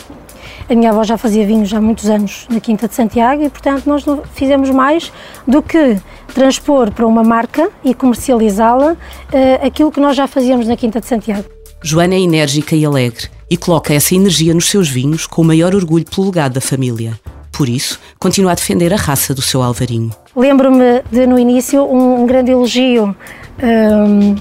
A 0.68 0.74
minha 0.74 0.90
avó 0.90 1.04
já 1.04 1.16
fazia 1.16 1.46
vinhos 1.46 1.72
há 1.72 1.80
muitos 1.80 2.08
anos 2.08 2.46
na 2.50 2.60
Quinta 2.60 2.88
de 2.88 2.94
Santiago 2.94 3.42
e, 3.42 3.50
portanto, 3.50 3.86
nós 3.86 4.04
não 4.04 4.22
fizemos 4.34 4.70
mais 4.70 5.12
do 5.46 5.62
que 5.62 5.98
transpor 6.34 6.90
para 6.90 7.06
uma 7.06 7.22
marca 7.22 7.70
e 7.84 7.94
comercializá-la 7.94 8.96
eh, 9.32 9.60
aquilo 9.66 9.90
que 9.90 10.00
nós 10.00 10.16
já 10.16 10.26
fazíamos 10.26 10.66
na 10.66 10.76
Quinta 10.76 11.00
de 11.00 11.06
Santiago. 11.06 11.44
Joana 11.82 12.14
é 12.14 12.20
enérgica 12.20 12.74
e 12.74 12.84
alegre 12.84 13.28
e 13.50 13.56
coloca 13.56 13.92
essa 13.92 14.14
energia 14.14 14.54
nos 14.54 14.70
seus 14.70 14.88
vinhos 14.88 15.26
com 15.26 15.42
o 15.42 15.44
maior 15.44 15.74
orgulho 15.74 16.04
pelo 16.04 16.26
legado 16.26 16.54
da 16.54 16.60
família. 16.60 17.18
Por 17.52 17.68
isso, 17.68 18.00
continua 18.18 18.52
a 18.52 18.54
defender 18.54 18.92
a 18.92 18.96
raça 18.96 19.32
do 19.32 19.42
seu 19.42 19.62
Alvarinho. 19.62 20.10
Lembro-me 20.34 21.02
de, 21.10 21.26
no 21.26 21.38
início, 21.38 21.84
um, 21.84 22.22
um 22.22 22.26
grande 22.26 22.50
elogio 22.50 23.14
um, 23.62 24.34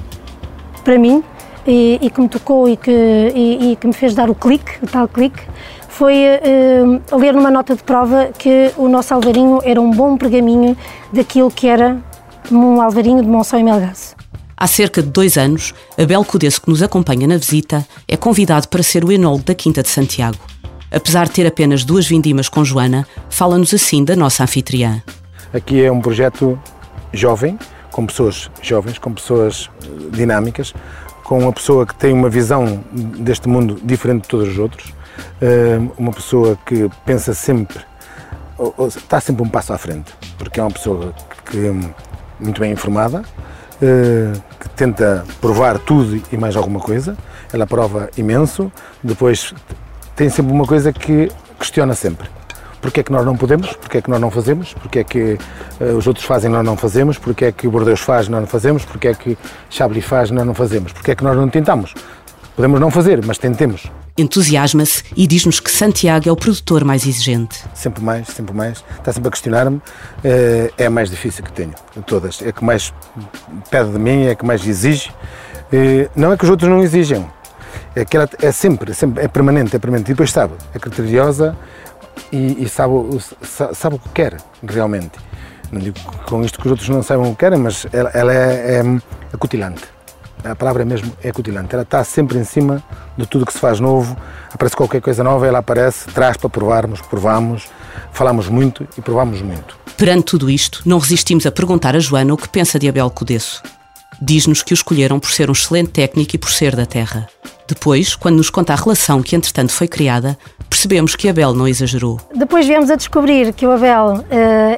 para 0.83 0.97
mim 0.97 1.23
e, 1.65 1.99
e, 2.01 2.09
que 2.09 2.21
me 2.21 2.29
tocou 2.29 2.69
e 2.69 2.77
que, 2.77 2.91
e, 2.91 3.71
e, 3.71 3.75
que 3.75 3.87
me 3.87 3.93
fez 3.93 4.13
dar 4.13 4.29
o 4.29 4.35
clique, 4.35 4.71
o 4.81 4.87
tal 4.87 5.07
clique, 5.07 5.41
foi 5.87 6.15
um, 6.83 7.17
ler 7.17 7.33
numa 7.33 7.51
nota 7.51 7.75
de 7.75 7.83
prova 7.83 8.29
que 8.37 8.71
o 8.77 8.87
nosso 8.87 9.13
Alvarinho 9.13 9.59
era 9.63 9.79
um 9.79 9.91
bom 9.91 10.17
pergaminho 10.17 10.75
daquilo 11.11 11.51
que 11.51 11.67
era 11.67 11.97
um 12.51 12.81
Alvarinho 12.81 13.21
de 13.21 13.27
Monção 13.27 13.59
e 13.59 13.63
Melgaço. 13.63 14.15
Há 14.57 14.67
cerca 14.67 15.01
de 15.01 15.09
dois 15.09 15.37
anos, 15.37 15.73
Abel 15.97 16.23
Cudesso, 16.23 16.61
que 16.61 16.69
nos 16.69 16.81
acompanha 16.81 17.27
na 17.27 17.37
visita, 17.37 17.85
é 18.07 18.15
convidado 18.15 18.67
para 18.69 18.81
ser 18.81 19.03
o 19.03 19.11
enólogo 19.11 19.43
da 19.43 19.53
Quinta 19.53 19.83
de 19.83 19.89
Santiago. 19.89 20.37
Apesar 20.91 21.25
de 21.25 21.31
ter 21.31 21.45
apenas 21.45 21.83
duas 21.83 22.07
vindimas 22.07 22.47
com 22.47 22.63
Joana, 22.63 23.05
fala-nos 23.29 23.73
assim 23.73 24.03
da 24.03 24.15
nossa 24.15 24.43
anfitriã. 24.43 25.01
Aqui 25.53 25.83
é 25.83 25.91
um 25.91 25.99
projeto 25.99 26.59
jovem, 27.11 27.57
com 27.91 28.05
pessoas 28.05 28.49
jovens, 28.61 28.97
com 28.97 29.13
pessoas 29.13 29.69
eh, 29.83 29.87
dinâmicas, 30.15 30.73
com 31.33 31.39
uma 31.39 31.51
pessoa 31.51 31.83
que 31.83 31.95
tem 31.95 32.13
uma 32.13 32.29
visão 32.29 32.83
deste 32.93 33.49
mundo 33.49 33.79
diferente 33.83 34.21
de 34.21 34.27
todos 34.27 34.49
os 34.49 34.59
outros, 34.59 34.93
eh, 35.41 35.79
uma 35.97 36.11
pessoa 36.11 36.55
que 36.63 36.87
pensa 37.07 37.33
sempre, 37.33 37.79
está 38.95 39.19
sempre 39.19 39.41
um 39.41 39.49
passo 39.49 39.73
à 39.73 39.77
frente, 39.79 40.13
porque 40.37 40.59
é 40.59 40.63
uma 40.63 40.69
pessoa 40.69 41.11
que 41.43 41.57
é 41.57 41.71
muito 42.39 42.61
bem 42.61 42.71
informada, 42.71 43.23
eh, 43.81 44.31
que 44.59 44.69
tenta 44.69 45.25
provar 45.41 45.79
tudo 45.79 46.21
e 46.31 46.37
mais 46.37 46.55
alguma 46.55 46.79
coisa. 46.79 47.17
Ela 47.51 47.65
prova 47.65 48.11
imenso, 48.15 48.71
depois 49.03 49.55
tem 50.15 50.29
sempre 50.29 50.51
uma 50.51 50.67
coisa 50.67 50.93
que 50.93 51.31
questiona 51.57 51.95
sempre. 51.95 52.29
Porquê 52.83 52.99
é 52.99 53.03
que 53.03 53.13
nós 53.13 53.25
não 53.25 53.37
podemos? 53.37 53.71
Porquê 53.77 53.99
é 53.99 54.01
que 54.01 54.09
nós 54.09 54.19
não 54.19 54.29
fazemos? 54.29 54.73
Porquê 54.73 54.99
é 54.99 55.03
que 55.05 55.37
uh, 55.79 55.95
os 55.97 56.05
outros 56.05 56.25
fazem 56.25 56.51
nós 56.51 56.65
não 56.65 56.75
fazemos? 56.75 57.17
Porquê 57.17 57.45
é 57.45 57.51
que 57.53 57.65
o 57.65 57.71
Bordeaux 57.71 58.01
faz 58.01 58.27
nós 58.27 58.41
não 58.41 58.47
fazemos? 58.47 58.83
Porquê 58.83 59.07
é 59.07 59.13
que 59.13 59.37
Chablis 59.69 60.03
faz 60.03 60.29
nós 60.31 60.45
não 60.45 60.53
fazemos? 60.53 60.91
Porquê 60.91 61.11
é 61.11 61.15
que 61.15 61.23
nós 61.23 61.37
não 61.37 61.47
tentamos? 61.47 61.93
Podemos 62.57 62.81
não 62.81 62.91
fazer, 62.91 63.25
mas 63.25 63.37
tentemos. 63.37 63.89
Entusiasma-se 64.17 65.01
e 65.15 65.25
diz-nos 65.25 65.61
que 65.61 65.71
Santiago 65.71 66.27
é 66.27 66.31
o 66.31 66.35
produtor 66.35 66.83
mais 66.83 67.07
exigente. 67.07 67.63
Sempre 67.73 68.03
mais, 68.03 68.27
sempre 68.27 68.53
mais. 68.53 68.83
Está 68.99 69.13
sempre 69.13 69.29
a 69.29 69.31
questionar-me. 69.31 69.81
Eh, 70.21 70.69
é 70.77 70.85
a 70.87 70.89
mais 70.89 71.09
difícil 71.09 71.41
que 71.41 71.53
tenho, 71.53 71.73
de 71.95 72.03
todas. 72.03 72.41
É 72.41 72.49
a 72.49 72.51
que 72.51 72.65
mais 72.65 72.93
pede 73.71 73.91
de 73.91 73.97
mim, 73.97 74.25
é 74.25 74.31
a 74.31 74.35
que 74.35 74.45
mais 74.45 74.67
exige. 74.67 75.09
Eh, 75.71 76.09
não 76.17 76.33
é 76.33 76.37
que 76.37 76.43
os 76.43 76.49
outros 76.49 76.69
não 76.69 76.83
exijam. 76.83 77.31
É 77.95 78.03
que 78.03 78.17
ela 78.17 78.29
é 78.41 78.51
sempre, 78.51 78.91
é 78.91 78.93
sempre 78.93 79.23
é 79.23 79.27
permanente, 79.27 79.75
é 79.75 79.79
permanente. 79.79 80.11
E 80.11 80.13
depois 80.13 80.31
sabe, 80.31 80.53
é 80.75 80.79
criteriosa, 80.79 81.55
e, 82.31 82.63
e 82.63 82.69
sabe, 82.69 82.93
sabe, 83.73 83.95
o 83.95 83.99
que 83.99 84.09
quer, 84.09 84.37
realmente. 84.67 85.11
Não 85.71 85.79
digo 85.79 85.99
com 86.25 86.43
isto 86.43 86.59
que 86.59 86.67
os 86.67 86.71
outros 86.71 86.89
não 86.89 87.01
saibam 87.01 87.29
o 87.29 87.31
que 87.31 87.39
querem, 87.39 87.59
mas 87.59 87.87
ela, 87.91 88.09
ela 88.13 88.33
é, 88.33 88.79
é 88.79 88.83
acutilante. 89.33 89.83
A 90.43 90.55
palavra 90.55 90.83
mesmo 90.83 91.11
é 91.23 91.29
acutilante. 91.29 91.73
Ela 91.73 91.83
está 91.83 92.03
sempre 92.03 92.37
em 92.37 92.43
cima 92.43 92.83
de 93.17 93.25
tudo 93.25 93.45
que 93.45 93.53
se 93.53 93.59
faz 93.59 93.79
novo. 93.79 94.15
Aparece 94.51 94.75
qualquer 94.75 95.01
coisa 95.01 95.23
nova, 95.23 95.47
ela 95.47 95.59
aparece, 95.59 96.07
traz 96.07 96.35
para 96.35 96.49
provarmos, 96.49 96.99
provamos, 97.01 97.69
falamos 98.11 98.49
muito 98.49 98.85
e 98.97 99.01
provamos 99.01 99.41
muito. 99.41 99.77
Perante 99.95 100.25
tudo 100.25 100.49
isto, 100.49 100.81
não 100.85 100.99
resistimos 100.99 101.45
a 101.45 101.51
perguntar 101.51 101.95
a 101.95 101.99
Joana 101.99 102.33
o 102.33 102.37
que 102.37 102.49
pensa 102.49 102.77
de 102.77 102.89
Abel 102.89 103.09
Codesso. 103.09 103.63
Diz-nos 104.21 104.61
que 104.61 104.73
o 104.73 104.75
escolheram 104.75 105.19
por 105.19 105.31
ser 105.31 105.49
um 105.49 105.53
excelente 105.53 105.91
técnico 105.91 106.35
e 106.35 106.39
por 106.39 106.51
ser 106.51 106.75
da 106.75 106.85
terra. 106.85 107.27
Depois, 107.67 108.15
quando 108.15 108.37
nos 108.37 108.49
conta 108.49 108.73
a 108.73 108.75
relação 108.75 109.21
que 109.21 109.35
entretanto 109.35 109.71
foi 109.71 109.87
criada, 109.87 110.37
percebemos 110.69 111.15
que 111.15 111.29
Abel 111.29 111.53
não 111.53 111.67
exagerou. 111.67 112.19
Depois 112.35 112.67
viemos 112.67 112.89
a 112.89 112.95
descobrir 112.95 113.53
que 113.53 113.65
o 113.65 113.71
Abel 113.71 114.15
uh, 114.15 114.23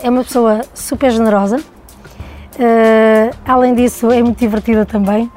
é 0.01 0.09
uma 0.09 0.23
pessoa 0.23 0.61
super 0.73 1.11
generosa, 1.11 1.57
uh, 1.57 3.35
além 3.45 3.73
disso 3.73 4.11
é 4.11 4.21
muito 4.21 4.37
divertida 4.37 4.85
também 4.85 5.31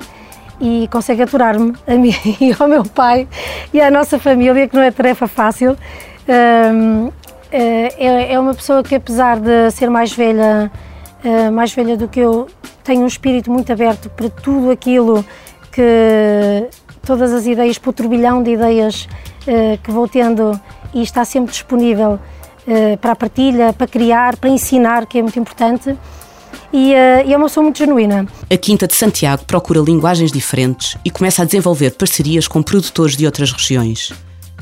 e 0.61 0.89
consegue 0.91 1.23
aturar-me 1.23 1.73
a 1.87 1.95
mim 1.95 2.13
e 2.41 2.55
ao 2.59 2.69
meu 2.69 2.85
pai 2.85 3.29
e 3.73 3.81
à 3.81 3.91
nossa 3.91 4.19
família, 4.19 4.69
que 4.69 4.75
não 4.75 4.83
é 4.83 4.91
tarefa 4.91 5.27
fácil. 5.27 5.73
Uh, 5.73 7.13
é, 7.51 8.35
é, 8.35 8.39
uma 8.39 8.53
pessoa 8.53 8.83
que 8.83 8.95
apesar 8.95 9.41
de 9.41 9.71
ser 9.71 9.89
mais 9.89 10.13
velha, 10.13 10.71
mais 11.51 11.73
velha 11.73 11.97
do 11.97 12.07
que 12.07 12.21
eu, 12.21 12.47
tem 12.85 12.99
um 12.99 13.07
espírito 13.07 13.51
muito 13.51 13.73
aberto 13.73 14.11
para 14.11 14.29
tudo 14.29 14.71
aquilo 14.71 15.25
que 15.73 16.69
todas 17.07 17.33
as 17.33 17.47
ideias, 17.47 17.79
para 17.79 17.91
o 17.91 17.93
turbilhão 17.93 18.43
de 18.43 18.53
ideias 18.53 19.09
uh, 19.47 19.79
que 19.83 19.91
vou 19.91 20.09
tendo 20.09 20.59
e 20.95 21.03
está 21.03 21.25
sempre 21.25 21.51
disponível 21.51 22.19
uh, 22.67 22.99
para 22.99 23.13
a 23.13 23.17
partilha, 23.17 23.73
para 23.73 23.87
criar, 23.87 24.37
para 24.37 24.51
ensinar, 24.51 25.07
que 25.07 25.19
é 25.19 25.23
muito 25.23 25.39
importante. 25.39 25.97
E, 26.73 26.93
uh, 26.93 27.27
e 27.27 27.33
é 27.33 27.37
uma 27.37 27.47
pessoa 27.47 27.65
muito 27.65 27.79
genuína. 27.79 28.27
A 28.51 28.57
Quinta 28.57 28.87
de 28.87 28.95
Santiago 28.95 29.45
procura 29.45 29.81
linguagens 29.81 30.33
diferentes 30.33 30.97
e 31.05 31.11
começa 31.11 31.43
a 31.43 31.45
desenvolver 31.45 31.93
parcerias 31.93 32.47
com 32.47 32.63
produtores 32.63 33.17
de 33.17 33.27
outras 33.27 33.53
regiões. 33.53 34.13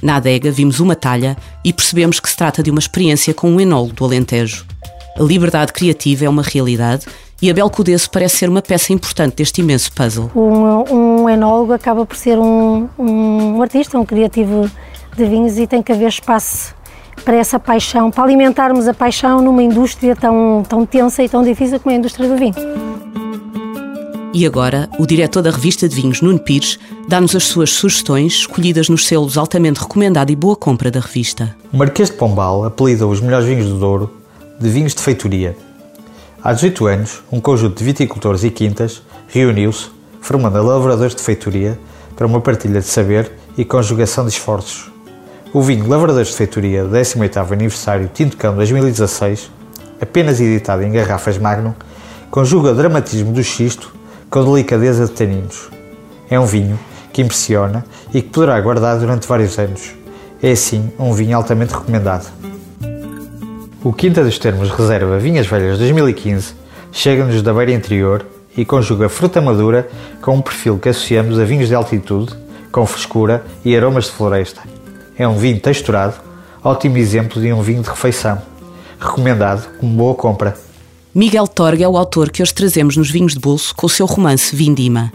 Na 0.02 0.16
adega 0.16 0.50
vimos 0.50 0.78
uma 0.78 0.94
talha 0.94 1.36
e 1.64 1.72
percebemos 1.72 2.20
que 2.20 2.28
se 2.28 2.36
trata 2.36 2.62
de 2.62 2.70
uma 2.70 2.78
experiência 2.78 3.32
com 3.32 3.50
um 3.50 3.60
enólogo 3.60 3.94
do 3.94 4.04
Alentejo. 4.04 4.66
A 5.18 5.22
liberdade 5.22 5.72
criativa 5.72 6.26
é 6.26 6.28
uma 6.28 6.42
realidade 6.42 7.06
e 7.40 7.50
Abel 7.50 7.68
Cudesso 7.68 8.10
parece 8.10 8.38
ser 8.38 8.48
uma 8.48 8.62
peça 8.62 8.92
importante 8.92 9.36
deste 9.36 9.60
imenso 9.60 9.92
puzzle. 9.92 10.30
Um, 10.34 11.22
um 11.22 11.28
enólogo 11.28 11.72
acaba 11.72 12.06
por 12.06 12.16
ser 12.16 12.38
um, 12.38 12.88
um 12.98 13.60
artista, 13.60 13.98
um 13.98 14.04
criativo 14.04 14.70
de 15.16 15.24
vinhos 15.24 15.58
e 15.58 15.66
tem 15.66 15.82
que 15.82 15.92
haver 15.92 16.08
espaço 16.08 16.74
para 17.24 17.36
essa 17.36 17.58
paixão, 17.58 18.10
para 18.10 18.24
alimentarmos 18.24 18.86
a 18.86 18.94
paixão 18.94 19.40
numa 19.42 19.62
indústria 19.62 20.14
tão, 20.14 20.62
tão 20.68 20.86
tensa 20.86 21.22
e 21.22 21.28
tão 21.28 21.42
difícil 21.42 21.80
como 21.80 21.92
é 21.92 21.96
a 21.96 21.98
indústria 21.98 22.28
do 22.28 22.36
vinho. 22.36 22.54
E 24.32 24.44
agora, 24.46 24.88
o 24.98 25.06
diretor 25.06 25.40
da 25.40 25.50
revista 25.50 25.88
de 25.88 25.94
vinhos, 25.94 26.20
Nuno 26.20 26.38
Pires, 26.38 26.78
dá-nos 27.08 27.34
as 27.34 27.44
suas 27.44 27.70
sugestões, 27.70 28.34
escolhidas 28.34 28.88
nos 28.88 29.06
selos 29.06 29.38
altamente 29.38 29.80
recomendado 29.80 30.30
e 30.30 30.36
boa 30.36 30.54
compra 30.54 30.90
da 30.90 31.00
revista. 31.00 31.56
O 31.72 31.76
Marquês 31.78 32.10
de 32.10 32.16
Pombal 32.16 32.64
apelida 32.64 33.06
os 33.06 33.20
melhores 33.20 33.46
vinhos 33.46 33.66
do 33.66 33.78
Douro 33.78 34.12
de 34.60 34.68
vinhos 34.68 34.94
de 34.94 35.00
feitoria 35.00 35.56
Há 36.46 36.52
18 36.52 36.86
anos, 36.86 37.22
um 37.32 37.40
conjunto 37.40 37.76
de 37.76 37.84
viticultores 37.84 38.44
e 38.44 38.52
quintas 38.52 39.02
reuniu-se, 39.26 39.88
formando 40.20 40.56
a 40.56 40.62
Lavradores 40.62 41.12
de 41.12 41.20
Feitoria, 41.20 41.76
para 42.14 42.24
uma 42.24 42.40
partilha 42.40 42.78
de 42.78 42.86
saber 42.86 43.32
e 43.58 43.64
conjugação 43.64 44.24
de 44.24 44.30
esforços. 44.30 44.88
O 45.52 45.60
vinho 45.60 45.88
Lavradores 45.88 46.28
de 46.28 46.36
Feitoria, 46.36 46.84
18º 46.84 47.50
aniversário 47.50 48.08
Tinto 48.14 48.36
Cão 48.36 48.54
2016, 48.54 49.50
apenas 50.00 50.40
editado 50.40 50.84
em 50.84 50.92
garrafas 50.92 51.36
Magnum, 51.36 51.74
conjuga 52.30 52.70
o 52.70 52.74
dramatismo 52.76 53.32
do 53.32 53.42
xisto 53.42 53.92
com 54.30 54.44
delicadeza 54.44 55.04
de 55.04 55.10
taninos. 55.10 55.68
É 56.30 56.38
um 56.38 56.46
vinho 56.46 56.78
que 57.12 57.22
impressiona 57.22 57.84
e 58.14 58.22
que 58.22 58.28
poderá 58.28 58.60
guardar 58.60 59.00
durante 59.00 59.26
vários 59.26 59.58
anos. 59.58 59.96
É 60.40 60.52
assim 60.52 60.92
um 60.96 61.12
vinho 61.12 61.36
altamente 61.36 61.74
recomendado. 61.74 62.55
O 63.86 63.92
Quinta 63.92 64.24
dos 64.24 64.36
Termos 64.36 64.68
reserva 64.70 65.16
Vinhas 65.16 65.46
Velhas 65.46 65.78
2015 65.78 66.54
chega-nos 66.90 67.40
da 67.40 67.54
beira 67.54 67.70
interior 67.70 68.26
e 68.56 68.64
conjuga 68.64 69.08
fruta 69.08 69.40
madura 69.40 69.88
com 70.20 70.34
um 70.34 70.42
perfil 70.42 70.76
que 70.76 70.88
associamos 70.88 71.38
a 71.38 71.44
vinhos 71.44 71.68
de 71.68 71.74
altitude, 71.76 72.34
com 72.72 72.84
frescura 72.84 73.46
e 73.64 73.76
aromas 73.76 74.06
de 74.06 74.10
floresta. 74.10 74.60
É 75.16 75.28
um 75.28 75.36
vinho 75.36 75.60
texturado, 75.60 76.16
ótimo 76.64 76.98
exemplo 76.98 77.40
de 77.40 77.52
um 77.52 77.62
vinho 77.62 77.80
de 77.80 77.88
refeição. 77.88 78.42
Recomendado 78.98 79.68
como 79.78 79.96
boa 79.96 80.16
compra. 80.16 80.56
Miguel 81.14 81.46
Torga 81.46 81.84
é 81.84 81.88
o 81.88 81.96
autor 81.96 82.32
que 82.32 82.42
hoje 82.42 82.54
trazemos 82.54 82.96
nos 82.96 83.08
Vinhos 83.08 83.34
de 83.34 83.38
Bolso 83.38 83.72
com 83.72 83.86
o 83.86 83.88
seu 83.88 84.06
romance 84.06 84.56
Vindima. 84.56 85.12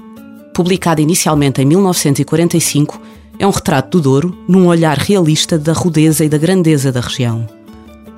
Publicado 0.54 1.02
inicialmente 1.02 1.62
em 1.62 1.66
1945, 1.66 3.02
é 3.38 3.46
um 3.46 3.52
retrato 3.52 3.98
do 3.98 4.04
Douro 4.04 4.38
num 4.48 4.68
olhar 4.68 4.98
realista 4.98 5.60
da 5.60 5.74
rudeza 5.74 6.24
e 6.24 6.30
da 6.30 6.38
grandeza 6.38 6.90
da 6.90 7.02
região. 7.02 7.46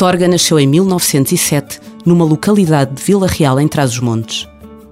Torga 0.03 0.27
nasceu 0.27 0.59
em 0.59 0.67
1907 0.67 1.79
numa 2.05 2.25
localidade 2.25 2.93
de 2.93 3.01
Vila 3.01 3.25
Real, 3.25 3.57
em 3.57 3.69
Trás-os-Montes. 3.69 4.49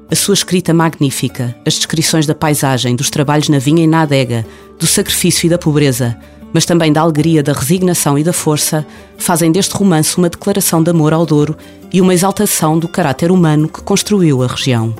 A 0.09 0.15
sua 0.15 0.33
escrita 0.33 0.73
magnífica, 0.73 1.53
as 1.67 1.73
descrições 1.73 2.25
da 2.25 2.33
paisagem, 2.33 2.95
dos 2.95 3.09
trabalhos 3.09 3.49
na 3.49 3.59
vinha 3.59 3.83
e 3.83 3.87
na 3.87 4.03
adega, 4.03 4.45
do 4.79 4.87
sacrifício 4.87 5.47
e 5.47 5.49
da 5.49 5.57
pobreza, 5.57 6.17
mas 6.53 6.63
também 6.63 6.93
da 6.93 7.01
alegria, 7.01 7.43
da 7.43 7.51
resignação 7.51 8.17
e 8.17 8.23
da 8.23 8.31
força, 8.31 8.87
fazem 9.17 9.51
deste 9.51 9.75
romance 9.75 10.17
uma 10.17 10.29
declaração 10.29 10.81
de 10.81 10.91
amor 10.91 11.11
ao 11.11 11.25
Douro 11.25 11.57
e 11.91 11.99
uma 11.99 12.13
exaltação 12.13 12.79
do 12.79 12.87
caráter 12.87 13.33
humano 13.33 13.67
que 13.67 13.81
construiu 13.81 14.41
a 14.41 14.47
região. 14.47 14.95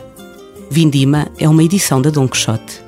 Vindima 0.70 1.30
é 1.40 1.48
uma 1.48 1.64
edição 1.64 2.02
da 2.02 2.10
Dom 2.10 2.28
Quixote. 2.28 2.84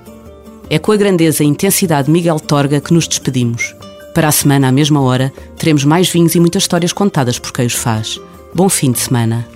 É 0.69 0.77
com 0.77 0.91
a 0.91 0.97
grandeza 0.97 1.41
e 1.41 1.47
intensidade 1.47 2.07
de 2.07 2.11
Miguel 2.11 2.41
Torga 2.41 2.81
que 2.81 2.93
nos 2.93 3.07
despedimos. 3.07 3.73
Para 4.13 4.27
a 4.27 4.31
semana, 4.31 4.67
à 4.67 4.71
mesma 4.71 5.01
hora, 5.01 5.33
teremos 5.57 5.83
mais 5.83 6.07
vinhos 6.07 6.35
e 6.35 6.39
muitas 6.39 6.63
histórias 6.63 6.93
contadas 6.93 7.39
por 7.39 7.51
quem 7.51 7.65
os 7.65 7.73
faz. 7.73 8.21
Bom 8.53 8.69
fim 8.69 8.91
de 8.91 8.99
semana. 8.99 9.47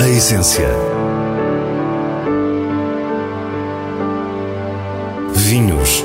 A 0.00 0.08
essência. 0.08 0.68
Vinhos. 5.32 6.04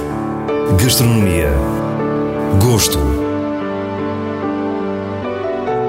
Gastronomia. 0.80 1.50
Gosto. 2.62 3.25